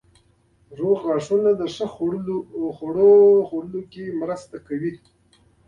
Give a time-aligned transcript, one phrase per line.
[0.79, 1.85] روغ غاښونه د ښه
[2.77, 3.13] خوړو
[3.47, 4.93] خوړلو کې مرسته کوي.